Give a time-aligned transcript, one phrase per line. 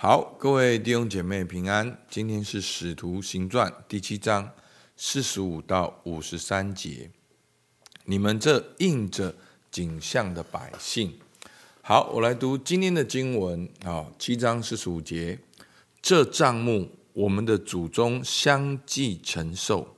[0.00, 1.98] 好，各位弟兄姐妹平安。
[2.08, 4.48] 今天是《使徒行传》第七章
[4.96, 7.10] 四十五到五十三节。
[8.04, 9.34] 你们这印着
[9.72, 11.18] 景象的百姓，
[11.82, 15.40] 好，我来读今天的经文啊，七章四十五节。
[16.00, 19.96] 这帐目，我们的祖宗相继承受。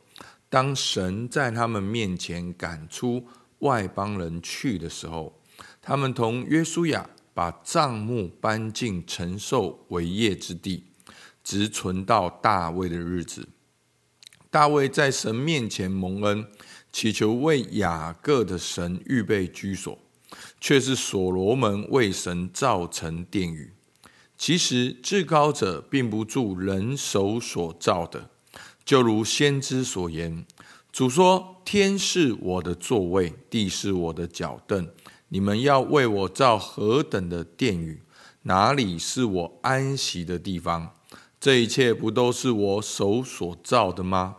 [0.48, 3.26] 当神在他们面前赶出
[3.58, 5.38] 外邦人去的时候，
[5.82, 7.10] 他们同约书亚。
[7.32, 10.84] 把帐幕搬进承受伟业之地，
[11.42, 13.48] 直存到大卫的日子。
[14.50, 16.46] 大卫在神面前蒙恩，
[16.92, 19.96] 祈求为雅各的神预备居所，
[20.60, 23.72] 却是所罗门为神造成殿宇。
[24.36, 28.30] 其实至高者并不住人手所造的，
[28.84, 30.44] 就如先知所言：
[30.90, 34.88] 主说，天是我的座位，地是我的脚凳。
[35.30, 38.02] 你们要为我造何等的殿宇？
[38.42, 40.94] 哪里是我安息的地方？
[41.40, 44.36] 这一切不都是我手所造的吗？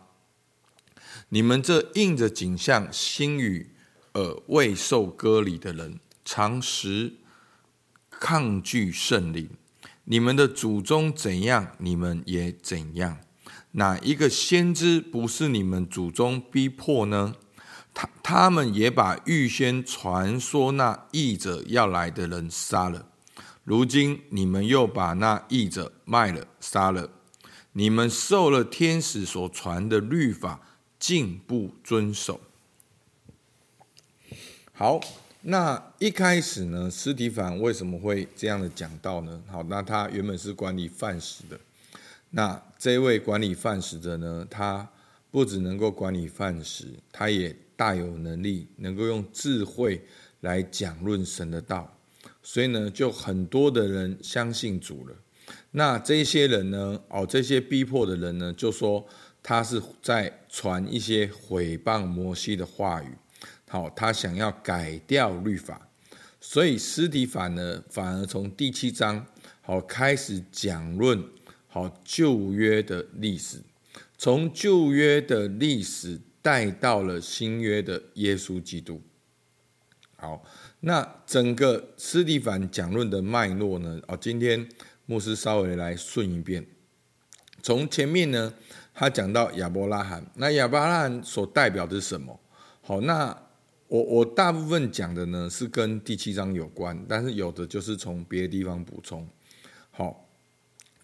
[1.29, 3.71] 你们这应着景象、心与
[4.13, 7.13] 耳未受割礼的人，常时
[8.09, 9.49] 抗拒圣灵。
[10.03, 13.19] 你们的祖宗怎样，你们也怎样。
[13.71, 17.35] 哪一个先知不是你们祖宗逼迫呢？
[17.93, 23.07] 他他们也把预先传说那义者要来的人杀了，
[23.63, 27.09] 如今你们又把那义者卖了杀了，
[27.73, 30.61] 你们受了天使所传的律法，
[30.97, 32.39] 竟不遵守。
[34.73, 34.99] 好，
[35.41, 39.41] 那一开始呢，司提反为什么会这样的讲道呢？
[39.47, 41.59] 好，那他原本是管理饭食的，
[42.31, 44.87] 那这位管理饭食的呢，他
[45.31, 47.55] 不只能够管理饭食，他也。
[47.73, 49.99] 大有能力，能够用智慧
[50.41, 51.97] 来讲论神的道，
[52.43, 55.15] 所以呢，就很多的人相信主了。
[55.71, 59.03] 那这些人呢，哦，这些逼迫的人呢，就说
[59.41, 63.15] 他是在传一些毁谤摩西的话语，
[63.67, 65.89] 好，他想要改掉律法，
[66.39, 69.25] 所以斯提法呢，反而从第七章
[69.61, 71.19] 好开始讲论
[71.67, 73.57] 好旧约的历史，
[74.23, 76.21] 从旧约的历史。
[76.43, 78.99] 带到了新约的耶稣基督。
[80.17, 80.43] 好，
[80.79, 84.01] 那整个斯蒂凡讲论的脉络呢？
[84.07, 84.67] 哦，今天
[85.05, 86.65] 牧师稍微来顺一遍。
[87.61, 88.51] 从前面呢，
[88.91, 92.39] 他讲到亚伯拉罕，那亚伯拉罕所代表的是什么？
[92.81, 93.39] 好，那
[93.87, 99.29] 我我大部分讲的呢是跟第七章有关，但是有的就是从别的地方补充。
[99.91, 100.27] 好，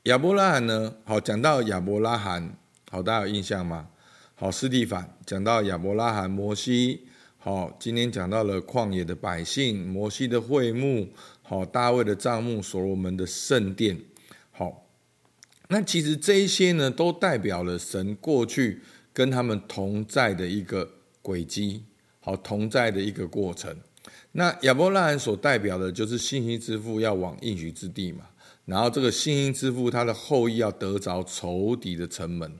[0.05, 0.95] 亚伯拉罕呢？
[1.05, 2.57] 好，讲到亚伯拉罕，
[2.89, 3.89] 好，大家有印象吗？
[4.33, 7.01] 好，司提反讲到亚伯拉罕、摩西。
[7.37, 11.09] 好，今天讲到了旷野的百姓、摩西的会幕。
[11.41, 13.99] 好，大卫的帐幕、所罗门的圣殿。
[14.51, 14.87] 好，
[15.67, 18.81] 那其实这一些呢，都代表了神过去
[19.11, 20.89] 跟他们同在的一个
[21.21, 21.83] 轨迹。
[22.21, 23.75] 好，同在的一个过程。
[24.31, 28.25] 那亚伯拉罕所代表的就是信心之父要往应许之地嘛。
[28.63, 32.51] 然后这个信心之父，他的后裔要得着仇敌的城门。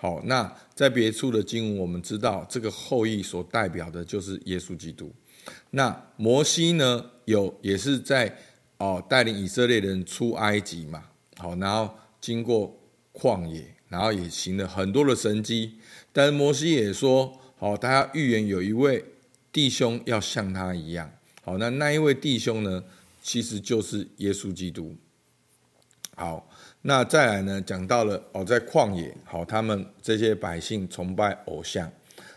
[0.00, 5.12] 好，那在别处的经文，我们知道这个后裔所代表的就是耶稣基督。
[5.70, 8.38] 那摩西呢，有也是在
[8.76, 11.02] 哦带领以色列人出埃及嘛。
[11.36, 12.78] 好，然后经过
[13.12, 15.78] 旷野，然后也行了很多的神迹。
[16.12, 19.04] 但是摩西也说，好，他预言有一位
[19.50, 21.10] 弟兄要像他一样。
[21.42, 22.84] 好，那那一位弟兄呢，
[23.20, 24.94] 其实就是耶稣基督。
[26.14, 26.47] 好。
[26.82, 27.60] 那再来呢？
[27.60, 31.90] 讲到了哦，在旷野，好，他们这些百姓崇拜偶像。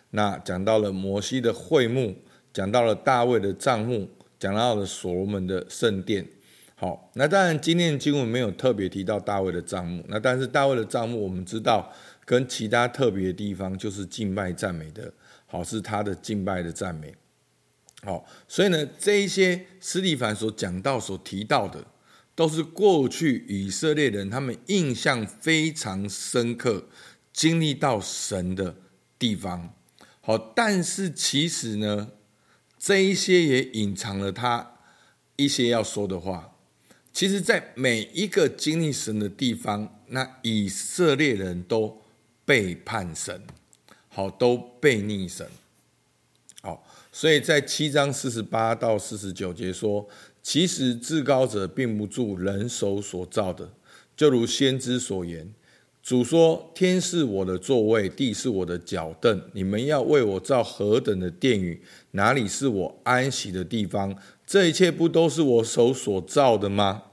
[0.09, 2.16] 那讲到了摩西的会幕，
[2.52, 4.09] 讲到了大卫的帐幕，
[4.40, 6.28] 讲到了所罗门的圣殿。
[6.75, 10.03] 好，那当然今天的经文没有特别提到大卫的帐幕。
[10.07, 11.94] 那但是大卫的帐幕，我们知道
[12.25, 15.13] 跟其他特别的地方就是敬拜赞美的，
[15.46, 17.13] 好，是他的敬拜的赞美。
[18.02, 21.85] 好，所以呢，这一些斯蒂凡所讲到、所提到的。
[22.34, 26.88] 都是过去以色列人他们印象非常深刻、
[27.32, 28.76] 经历到神的
[29.20, 29.73] 地方。
[30.22, 32.11] 好，但是其实呢，
[32.78, 34.76] 这一些也隐藏了他
[35.35, 36.56] 一些要说的话。
[37.14, 42.02] 其实，在每一个经历神的地方，那以色列人都
[42.46, 43.46] 背叛神，
[44.08, 45.46] 好，都背逆神。
[47.11, 50.08] 所以在七章四十八到四十九节说。
[50.43, 53.69] 其实至高者并不住人手所造的，
[54.17, 55.53] 就如先知所言
[56.02, 59.40] ：“主说，天是我的座位，地是我的脚凳。
[59.53, 61.79] 你们要为我造何等的殿宇？
[62.13, 64.17] 哪里是我安息的地方？
[64.47, 67.03] 这一切不都是我手所造的吗？”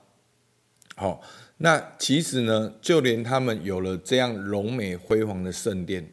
[0.96, 1.20] 好，
[1.58, 6.10] 那其实呢，就连他们有了这样荣美辉煌的圣殿，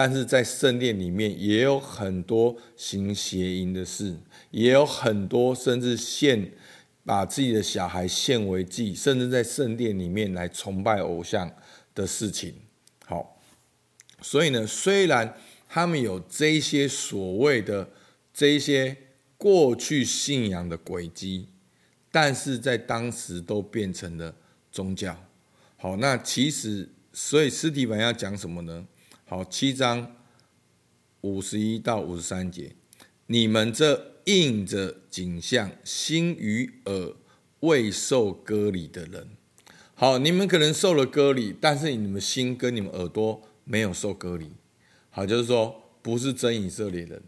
[0.00, 4.16] 但是在圣殿里面也有很多行邪淫的事，
[4.52, 6.52] 也有很多甚至献
[7.04, 11.52] 把自己的小孩献为祭，甚至在圣殿里面来崇拜偶像
[11.96, 12.54] 的事情。
[13.06, 13.40] 好，
[14.22, 15.36] 所以呢，虽然
[15.68, 17.90] 他们有这些所谓的
[18.32, 18.96] 这些
[19.36, 21.48] 过去信仰的轨迹，
[22.12, 24.32] 但是在当时都变成了
[24.70, 25.24] 宗教。
[25.76, 28.86] 好，那其实所以斯提反要讲什么呢？
[29.30, 30.16] 好，七章
[31.20, 32.72] 五十一到五十三节，
[33.26, 37.14] 你们这印着景象、心与耳
[37.60, 39.28] 未受割礼的人，
[39.92, 44.52] 好，你们可能受了割礼，但是你们心跟你们耳朵没有受割礼。
[45.10, 47.20] 好，就是说不是真以色列人。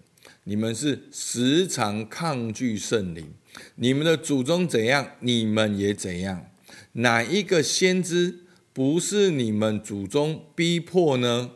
[0.45, 3.35] 你们是时常抗拒圣灵，
[3.75, 6.47] 你们的祖宗怎样，你们也怎样。
[6.93, 11.51] 哪一个先知不是你们祖宗逼迫呢？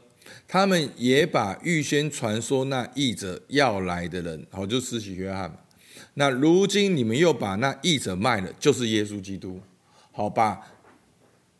[0.46, 5.56] 他们也把预先传说那译者要来的人，好，就施洗约翰。
[6.14, 9.60] 那如今你们又把那译者卖了，就是耶稣基督。
[10.12, 10.60] 好，把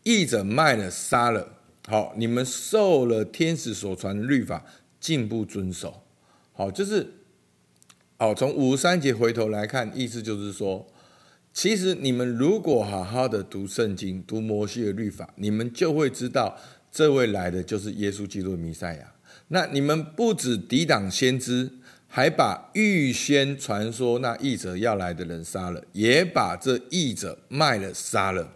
[0.05, 1.59] 译者卖了，杀了。
[1.87, 4.65] 好，你们受了天使所传的律法，
[5.00, 6.03] 竟不遵守。
[6.53, 7.06] 好，就是，
[8.17, 10.87] 好，从五十三节回头来看，意思就是说，
[11.53, 16.56] 其实你们如果好好的读圣经，读摩西的律法，你们就会知道，
[16.94, 19.12] 这位来的就是耶稣基督的弥赛亚。
[19.49, 21.69] 那你们不止抵挡先知，
[22.06, 28.55] 还把预先传说那译者要来的人杀了，也把这译者卖了杀了。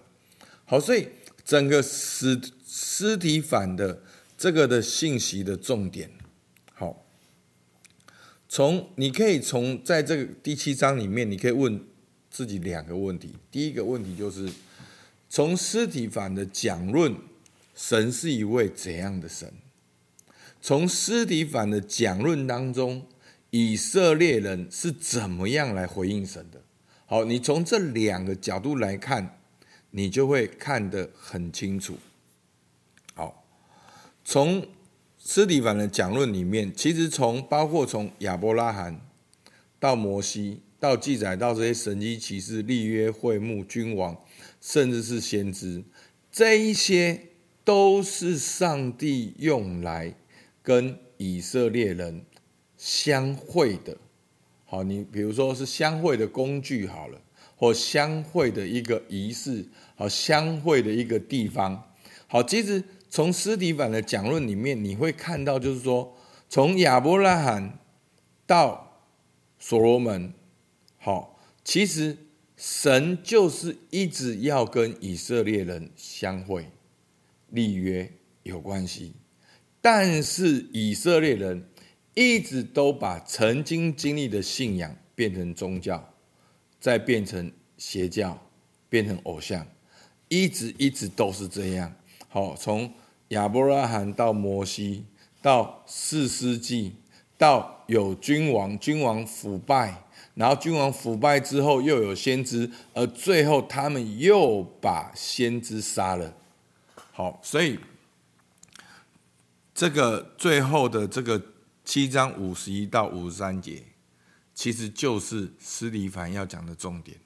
[0.65, 1.09] 好，所以
[1.45, 4.03] 整个司司提反的
[4.39, 6.09] 这个的信息的重点。
[6.73, 7.05] 好
[8.49, 11.85] 从你可以从在这个第七章里面，你可以问
[12.31, 13.35] 自己两个问题。
[13.51, 14.49] 第一个问题就是，
[15.29, 17.15] 从司提反的讲论，
[17.79, 19.53] 神是一位怎样的神？
[20.61, 23.07] 从司提反的讲论当中，
[23.51, 26.61] 以色列人是怎么样来回应神的？
[27.07, 29.39] 好，你从这两个角度来看，
[29.93, 31.97] 你就会看得很清楚。
[33.15, 33.47] 好，
[34.25, 34.67] 从。
[35.21, 38.99] 司提反的讲论里面，其实从包括从亚伯拉罕
[39.79, 44.17] 到摩西，到记载到这些神迹奇事、立约会幕、君王，
[44.59, 45.85] 甚至是先知，
[46.33, 47.21] 这一些
[47.69, 50.15] 都是上帝用来
[50.63, 52.25] 跟以色列人
[52.79, 53.95] 相会的。
[54.65, 57.21] 好，你比如说是相会的工具好了，
[57.57, 61.93] 或相会的一个仪式，好，相会的一个地方。
[62.27, 62.83] 好，其实。
[63.11, 66.15] 从斯蒂凡的讲论里面，你会看到，就是说，
[66.47, 67.79] 从亚伯拉罕
[68.47, 69.03] 到
[69.59, 70.35] 所罗门，
[70.99, 72.19] 好，其实
[72.55, 76.67] 神就是一直要跟以色列人相会、
[77.51, 78.11] 立约
[78.43, 79.15] 有关系，
[79.81, 81.69] 但是以色列人
[82.15, 86.13] 一直都把曾经经历的信仰变成宗教，
[86.81, 88.39] 再变成邪教，
[88.89, 89.67] 变成偶像，
[90.29, 91.95] 一直一直都是这样。
[92.29, 92.93] 好，从
[93.29, 95.05] 亚伯拉罕到摩西，
[95.41, 96.97] 到四世纪，
[97.37, 100.05] 到有君王，君王腐败，
[100.35, 106.35] 然后君王腐败之后又有先知，而最后他们又把先知杀了。
[107.19, 107.77] 好，所以
[109.75, 111.43] 这个最后的这个
[111.85, 113.83] 七章五十一到五十三节，
[114.55, 117.19] 其实就是司提反要讲的重点。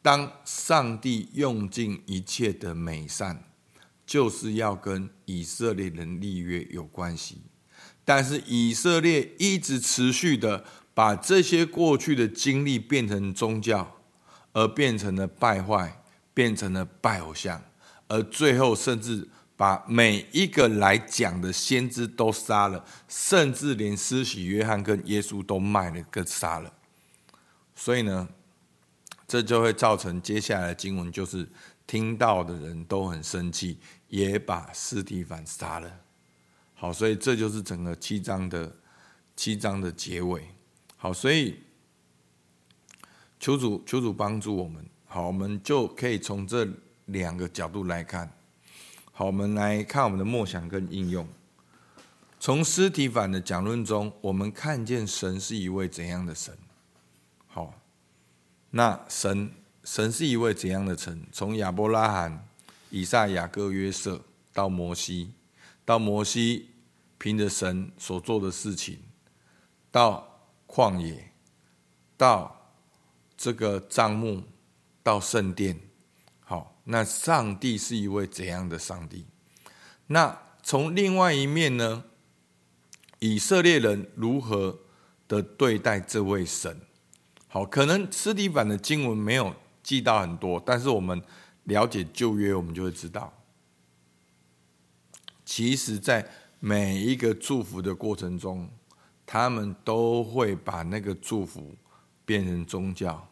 [0.00, 3.42] 当上帝用尽一切的美善。
[4.06, 7.42] 就是要跟以色列人立约有关系，
[8.04, 13.96] 但是以色列一直持续的把这些过去的经历变成宗教，
[14.52, 16.00] 而变成了败坏，
[16.32, 17.64] 变成了拜偶像，
[18.08, 26.72] 而最后甚至把每一个来讲的先知都杀了，甚至连施洗约翰跟耶稣都卖了，跟杀了。
[27.74, 28.28] 所以呢，
[29.26, 31.48] 这就会造成接下来的经文就是。
[31.88, 36.00] 听到的人都很生气，也把司提反杀了。
[36.74, 38.74] 好，所以这就是整个七章的
[39.36, 40.48] 七章的结尾。
[40.96, 41.60] 好，所以
[43.38, 44.84] 求主求主帮助我们。
[45.04, 46.68] 好，我们就可以从这
[47.06, 48.30] 两个角度来看。
[49.10, 51.26] 好，我们来看我们的梦想跟应用。
[52.38, 56.56] 从司提反的讲论中，我们看见神是一位怎样的神？
[57.48, 57.74] 好，
[58.70, 59.50] 那神。
[59.84, 61.24] 神是一位怎样的神？
[61.30, 62.44] 从亚伯拉罕、
[62.90, 64.20] 以撒、雅各、约瑟
[64.52, 65.32] 到摩西，
[65.84, 66.70] 到摩西
[67.18, 68.98] 凭着神所做的事情，
[69.92, 71.30] 到旷野，
[72.16, 72.72] 到
[73.36, 74.42] 这个帐幕，
[75.04, 75.78] 到圣殿，
[76.88, 79.26] 那上帝是一位怎样的上帝？
[80.06, 82.04] 那从另外一面呢？
[83.18, 84.78] 以色列人如何
[85.26, 86.82] 的对待这位神？
[87.48, 91.22] 好，可能斯蒂凡的经文没有记到很多，但是我们
[91.64, 93.32] 了解旧约，我们就会知道，
[95.44, 96.28] 其实，在
[96.60, 98.68] 每一个祝福的过程中，
[99.24, 101.74] 他们都会把那个祝福
[102.26, 103.26] 变成宗教，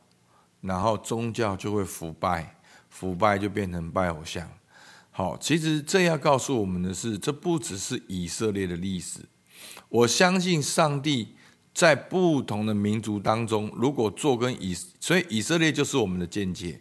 [0.62, 2.58] 然后宗教就会腐败，
[2.94, 4.48] 腐败就变成拜偶像。
[5.10, 9.18] 好，其实这要告诉我们的是，这不只是以色列的历史。
[9.88, 11.34] 我相信上帝
[11.74, 16.80] 在不同的民族当中，如果做跟以，所以以色列就是我们的见解。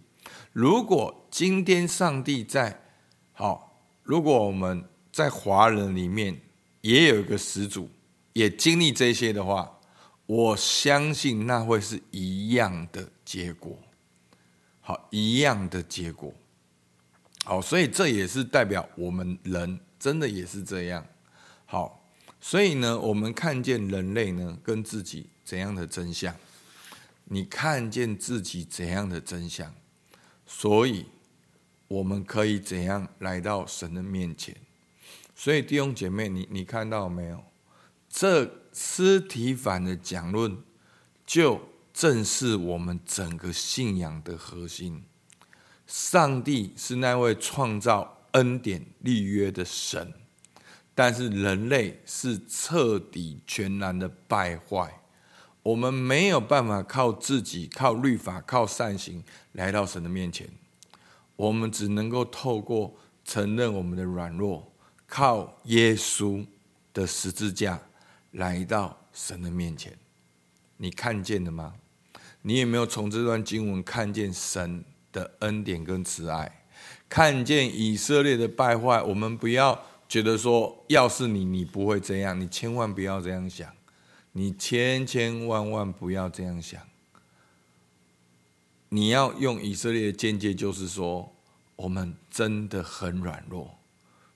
[0.51, 2.79] 如果今天上帝在，
[3.31, 6.39] 好，如果我们在华人里面
[6.81, 7.89] 也有一个始祖，
[8.33, 9.79] 也经历这些的话，
[10.27, 13.75] 我相信那会是一样的结果。
[14.83, 16.31] 好，一样的结果。
[17.43, 21.03] 好，所以这也是代表我们人真的也是这样。
[21.65, 21.99] 好。
[22.45, 26.35] 所以呢，我们看见人类呢跟自己怎样的真相？
[27.23, 29.73] 你看见自己怎样的真相？
[30.45, 31.05] 所以
[31.87, 34.57] 我们可以怎样来到神的面前？
[35.33, 37.41] 所以弟兄姐妹，你你看到没有？
[38.09, 40.57] 这司提反的讲论，
[41.25, 41.61] 就
[41.93, 45.05] 正是我们整个信仰的核心。
[45.85, 50.13] 上帝是那位创造恩典立约的神。
[50.95, 55.01] 但是人类是彻底全然的败坏，
[55.63, 59.23] 我们没有办法靠自己、靠律法、靠善行
[59.53, 60.47] 来到神的面前，
[61.35, 62.95] 我们只能够透过
[63.25, 64.71] 承认我们的软弱，
[65.07, 66.45] 靠耶稣
[66.93, 67.81] 的十字架
[68.29, 69.97] 来到神的面前。
[70.83, 71.75] 你看见了吗？
[72.41, 76.65] 你有没有从这段经文看见神的恩典跟慈爱？
[77.07, 79.01] 看见以色列的败坏？
[79.01, 79.81] 我们不要。
[80.09, 83.73] 觉得说，要是你，你不会这样，你千万不要这样想，
[84.33, 86.79] 你千千万万不要这样想。
[88.89, 91.33] 你要用以色列的见解，就是说，
[91.77, 93.79] 我们真的很软弱，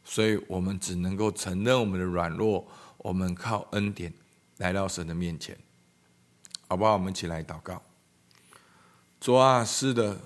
[0.04, 2.66] 所以我们只能够承认我们的软弱，
[3.00, 4.12] 我们靠恩典
[4.58, 5.56] 来到神的面前，
[6.68, 6.94] 好不好？
[6.94, 7.82] 我们一起来祷告。
[9.20, 10.20] 主啊，是的，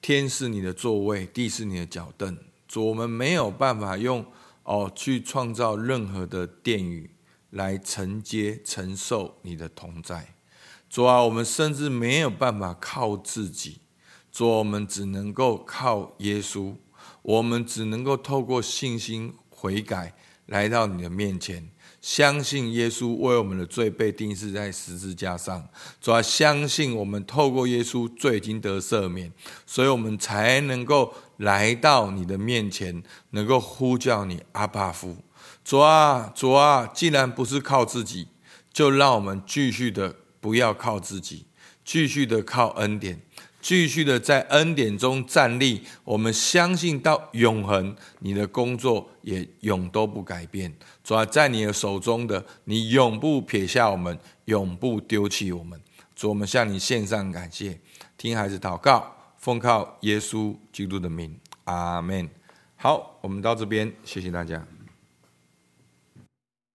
[0.00, 4.24] 天是你的座位，地是你的脚凳，主，我们没有办法用。
[4.64, 7.10] 哦，去创造任何的殿宇
[7.50, 10.36] 来承接、承受你的同在。
[10.88, 13.80] 主啊，我们甚至没有办法靠自己，
[14.30, 16.76] 主，我们只能够靠耶稣，
[17.22, 20.14] 我们只能够透过信心悔改
[20.46, 21.68] 来到你的面前，
[22.02, 25.66] 相信耶稣为我们的罪被钉死在十字架上。
[26.02, 29.32] 主啊，相信我们透过耶稣罪已经得赦免，
[29.64, 31.14] 所以我们才能够。
[31.38, 35.16] 来到你的面前，能够呼叫你阿爸父，
[35.64, 36.86] 主啊，主啊！
[36.94, 38.28] 既然不是靠自己，
[38.72, 41.46] 就让我们继续的不要靠自己，
[41.84, 43.20] 继续的靠恩典，
[43.62, 45.82] 继续的在恩典中站立。
[46.04, 50.74] 我们相信到永恒，你的工作也永都不改变。
[51.02, 55.80] 主啊，在你的手中的，你永不撇下我们，永不丢弃我们。
[56.14, 57.78] 主，我们向你献上感谢，
[58.18, 59.16] 听孩子祷告。
[59.38, 62.28] 奉靠耶稣基督的名，阿门。
[62.76, 64.81] 好，我们到这边，谢谢大家。